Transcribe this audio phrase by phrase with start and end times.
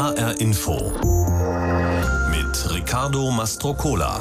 [0.00, 0.92] HR Info
[2.30, 4.18] mit Riccardo Mastrocola.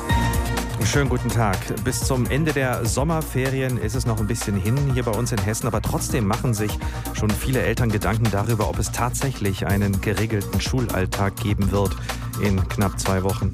[0.84, 1.58] Schönen guten Tag.
[1.86, 5.38] Bis zum Ende der Sommerferien ist es noch ein bisschen hin hier bei uns in
[5.38, 6.78] Hessen, aber trotzdem machen sich
[7.18, 11.96] schon viele Eltern Gedanken darüber, ob es tatsächlich einen geregelten Schulalltag geben wird
[12.44, 13.50] in knapp zwei Wochen.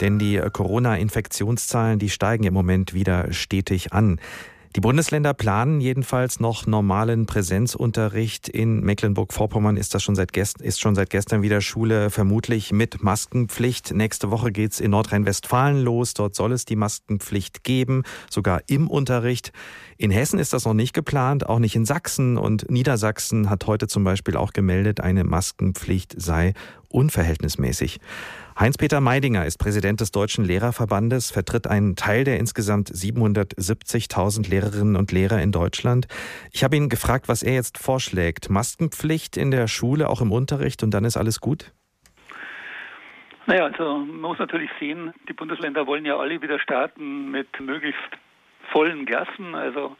[0.00, 4.18] Denn die Corona-Infektionszahlen, die steigen im Moment wieder stetig an.
[4.76, 8.46] Die Bundesländer planen jedenfalls noch normalen Präsenzunterricht.
[8.46, 13.02] In Mecklenburg-Vorpommern ist das schon seit, gest ist schon seit gestern wieder Schule, vermutlich mit
[13.02, 13.94] Maskenpflicht.
[13.94, 16.12] Nächste Woche geht es in Nordrhein-Westfalen los.
[16.12, 19.50] Dort soll es die Maskenpflicht geben, sogar im Unterricht.
[19.96, 22.36] In Hessen ist das noch nicht geplant, auch nicht in Sachsen.
[22.36, 26.52] Und Niedersachsen hat heute zum Beispiel auch gemeldet, eine Maskenpflicht sei
[26.96, 28.00] unverhältnismäßig.
[28.58, 35.12] Heinz-Peter Meidinger ist Präsident des Deutschen Lehrerverbandes, vertritt einen Teil der insgesamt 770.000 Lehrerinnen und
[35.12, 36.08] Lehrer in Deutschland.
[36.52, 38.48] Ich habe ihn gefragt, was er jetzt vorschlägt.
[38.48, 41.72] Maskenpflicht in der Schule, auch im Unterricht und dann ist alles gut?
[43.44, 48.00] Naja, also man muss natürlich sehen, die Bundesländer wollen ja alle wieder starten mit möglichst
[48.72, 49.96] vollen Klassen, also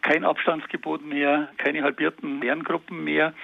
[0.00, 3.34] kein Abstandsgebot mehr, keine halbierten Lerngruppen mehr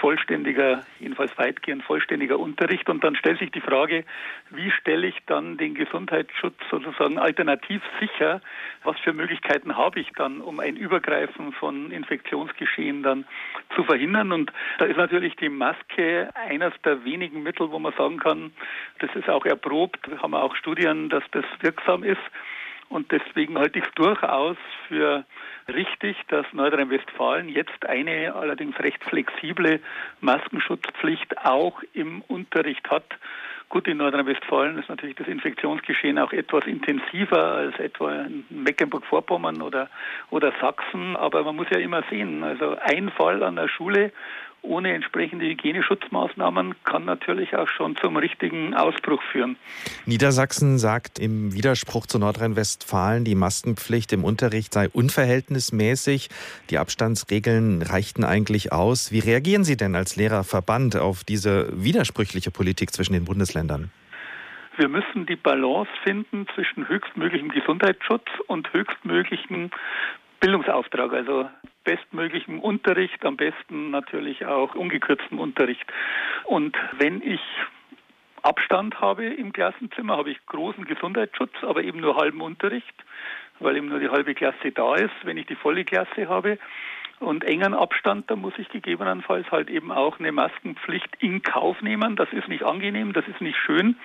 [0.00, 2.88] vollständiger, jedenfalls weitgehend vollständiger Unterricht.
[2.88, 4.04] Und dann stellt sich die Frage,
[4.50, 8.40] wie stelle ich dann den Gesundheitsschutz sozusagen alternativ sicher?
[8.84, 13.24] Was für Möglichkeiten habe ich dann, um ein Übergreifen von Infektionsgeschehen dann
[13.74, 14.32] zu verhindern?
[14.32, 18.52] Und da ist natürlich die Maske eines der wenigen Mittel, wo man sagen kann,
[19.00, 20.08] das ist auch erprobt.
[20.08, 22.18] Wir haben auch Studien, dass das wirksam ist.
[22.88, 24.56] Und deswegen halte ich es durchaus
[24.88, 25.24] für
[25.68, 29.80] richtig, dass Nordrhein-Westfalen jetzt eine allerdings recht flexible
[30.20, 33.04] Maskenschutzpflicht auch im Unterricht hat.
[33.68, 39.90] Gut, in Nordrhein-Westfalen ist natürlich das Infektionsgeschehen auch etwas intensiver als etwa in Mecklenburg-Vorpommern oder,
[40.30, 41.16] oder Sachsen.
[41.16, 44.12] Aber man muss ja immer sehen, also ein Fall an der Schule
[44.68, 49.56] ohne entsprechende Hygieneschutzmaßnahmen kann natürlich auch schon zum richtigen Ausbruch führen.
[50.06, 56.28] Niedersachsen sagt im Widerspruch zu Nordrhein-Westfalen, die Maskenpflicht im Unterricht sei unverhältnismäßig.
[56.70, 59.10] Die Abstandsregeln reichten eigentlich aus.
[59.10, 63.90] Wie reagieren Sie denn als Lehrerverband auf diese widersprüchliche Politik zwischen den Bundesländern?
[64.76, 69.70] Wir müssen die Balance finden zwischen höchstmöglichem Gesundheitsschutz und höchstmöglichem
[70.38, 71.48] Bildungsauftrag, also
[71.88, 75.86] bestmöglichem Unterricht, am besten natürlich auch ungekürztem Unterricht.
[76.44, 77.40] Und wenn ich
[78.42, 82.92] Abstand habe im Klassenzimmer, habe ich großen Gesundheitsschutz, aber eben nur halben Unterricht,
[83.58, 85.14] weil eben nur die halbe Klasse da ist.
[85.22, 86.58] Wenn ich die volle Klasse habe
[87.20, 92.16] und engen Abstand, dann muss ich gegebenenfalls halt eben auch eine Maskenpflicht in Kauf nehmen.
[92.16, 93.96] Das ist nicht angenehm, das ist nicht schön.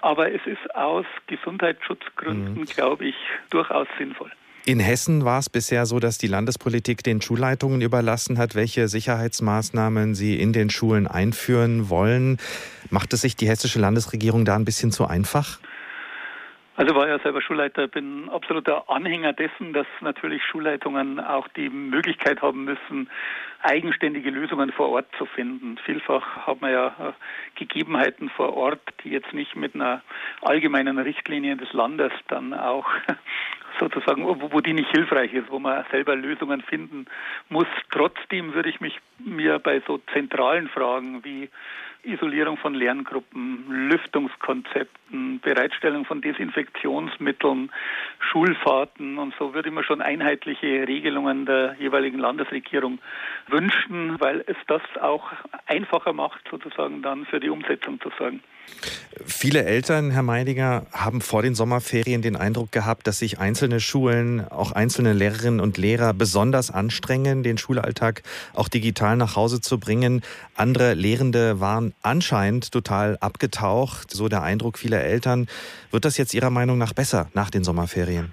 [0.00, 2.64] Aber es ist aus Gesundheitsschutzgründen, mhm.
[2.64, 3.16] glaube ich,
[3.50, 4.32] durchaus sinnvoll.
[4.66, 10.14] In Hessen war es bisher so, dass die Landespolitik den Schulleitungen überlassen hat, welche Sicherheitsmaßnahmen
[10.14, 12.36] sie in den Schulen einführen wollen.
[12.90, 15.58] Macht es sich die hessische Landesregierung da ein bisschen zu einfach?
[16.76, 22.40] Also war ja selber Schulleiter, bin absoluter Anhänger dessen, dass natürlich Schulleitungen auch die Möglichkeit
[22.40, 23.10] haben müssen,
[23.62, 25.76] eigenständige Lösungen vor Ort zu finden.
[25.84, 27.12] Vielfach hat man ja äh,
[27.56, 30.00] Gegebenheiten vor Ort, die jetzt nicht mit einer
[30.40, 32.86] allgemeinen Richtlinie des Landes dann auch
[33.80, 37.06] sozusagen, wo, die nicht hilfreich ist, wo man selber Lösungen finden
[37.48, 37.66] muss.
[37.90, 41.48] Trotzdem würde ich mich mir bei so zentralen Fragen wie
[42.02, 47.70] Isolierung von Lerngruppen, Lüftungskonzepten, Bereitstellung von Desinfektionsmitteln,
[48.20, 53.00] Schulfahrten und so würde ich mir schon einheitliche Regelungen der jeweiligen Landesregierung
[53.48, 55.30] wünschen, weil es das auch
[55.66, 58.42] einfacher macht, sozusagen dann für die Umsetzung zu sorgen.
[59.26, 64.46] Viele Eltern, Herr Meidinger, haben vor den Sommerferien den Eindruck gehabt, dass sich einzelne Schulen,
[64.48, 68.22] auch einzelne Lehrerinnen und Lehrer besonders anstrengen, den Schulalltag
[68.54, 70.22] auch digital nach Hause zu bringen.
[70.54, 75.48] Andere Lehrende waren anscheinend total abgetaucht, so der Eindruck vieler Eltern.
[75.90, 78.32] Wird das jetzt Ihrer Meinung nach besser nach den Sommerferien?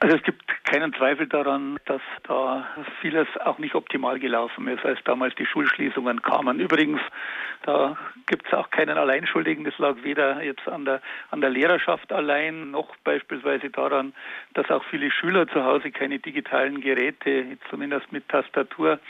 [0.00, 2.68] Also es gibt keinen Zweifel daran, dass da
[3.00, 6.60] vieles auch nicht optimal gelaufen ist, als damals die Schulschließungen kamen.
[6.60, 7.00] Übrigens,
[7.62, 7.96] da
[8.26, 9.64] gibt es auch keinen Alleinschuldigen.
[9.64, 11.00] Das lag weder jetzt an der,
[11.30, 14.12] an der Lehrerschaft allein, noch beispielsweise daran,
[14.54, 19.00] dass auch viele Schüler zu Hause keine digitalen Geräte, zumindest mit Tastatur,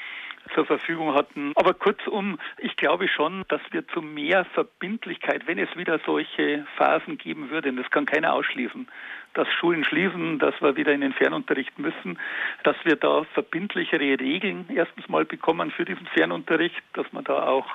[0.54, 1.52] zur Verfügung hatten.
[1.56, 7.18] Aber kurzum, ich glaube schon, dass wir zu mehr Verbindlichkeit, wenn es wieder solche Phasen
[7.18, 8.88] geben würde, und das kann keiner ausschließen,
[9.34, 12.18] dass Schulen schließen, dass wir wieder in den Fernunterricht müssen,
[12.64, 17.66] dass wir da verbindlichere Regeln erstens mal bekommen für diesen Fernunterricht, dass man da auch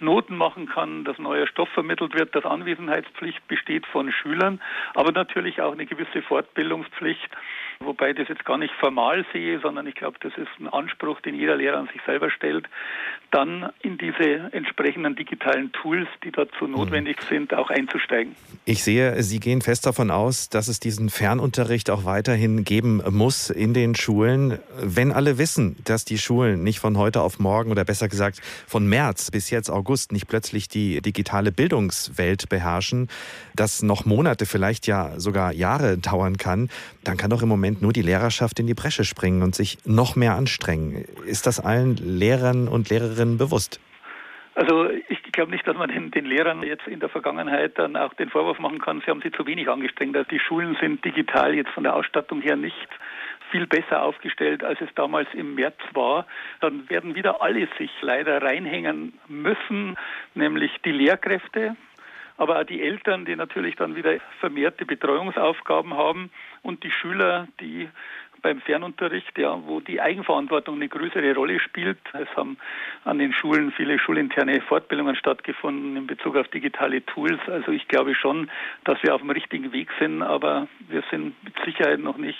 [0.00, 4.60] Noten machen kann, dass neuer Stoff vermittelt wird, dass Anwesenheitspflicht besteht von Schülern,
[4.94, 7.30] aber natürlich auch eine gewisse Fortbildungspflicht
[7.80, 11.20] wobei ich das jetzt gar nicht formal sehe, sondern ich glaube, das ist ein Anspruch,
[11.20, 12.68] den jeder Lehrer an sich selber stellt,
[13.30, 16.72] dann in diese entsprechenden digitalen Tools, die dazu mhm.
[16.72, 18.34] notwendig sind, auch einzusteigen.
[18.64, 23.50] Ich sehe, Sie gehen fest davon aus, dass es diesen Fernunterricht auch weiterhin geben muss
[23.50, 24.58] in den Schulen.
[24.80, 28.88] Wenn alle wissen, dass die Schulen nicht von heute auf morgen oder besser gesagt von
[28.88, 33.08] März bis jetzt August nicht plötzlich die digitale Bildungswelt beherrschen,
[33.54, 36.70] dass noch Monate, vielleicht ja sogar Jahre dauern kann,
[37.04, 40.16] dann kann doch im Moment nur die Lehrerschaft in die Bresche springen und sich noch
[40.16, 41.04] mehr anstrengen.
[41.26, 43.78] Ist das allen Lehrern und Lehrerinnen bewusst?
[44.54, 48.14] Also ich glaube nicht, dass man den, den, Lehrern jetzt in der Vergangenheit dann auch
[48.14, 50.16] den Vorwurf machen kann, sie haben sich zu wenig angestrengt.
[50.16, 52.88] Also die Schulen sind digital jetzt von der Ausstattung her nicht
[53.50, 56.26] viel besser aufgestellt, als es damals im März war.
[56.60, 59.96] Dann werden wieder alle sich leider reinhängen müssen,
[60.34, 61.76] nämlich die Lehrkräfte,
[62.38, 66.30] aber auch die Eltern, die natürlich dann wieder vermehrte Betreuungsaufgaben haben
[66.62, 67.88] und die Schüler, die
[68.40, 71.98] beim Fernunterricht, ja, wo die Eigenverantwortung eine größere Rolle spielt.
[72.12, 72.56] Es haben
[73.04, 77.40] an den Schulen viele schulinterne Fortbildungen stattgefunden in Bezug auf digitale Tools.
[77.48, 78.48] Also ich glaube schon,
[78.84, 82.38] dass wir auf dem richtigen Weg sind, aber wir sind mit Sicherheit noch nicht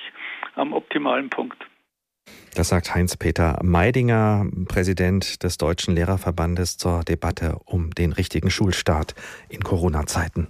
[0.55, 1.67] am optimalen Punkt.
[2.59, 9.15] Das sagt Heinz-Peter Meidinger, Präsident des Deutschen Lehrerverbandes zur Debatte um den richtigen Schulstart
[9.49, 10.49] in Corona-Zeiten.